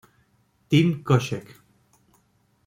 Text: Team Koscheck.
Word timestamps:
Team 0.69 1.03
Koscheck. 1.05 1.49